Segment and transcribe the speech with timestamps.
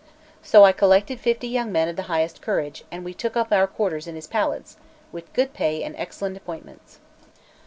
[0.41, 3.67] So I collected fifty young men of the highest courage, and we took up our
[3.67, 4.77] quarters in his palace,
[5.11, 6.97] with good pay and excellent appointments.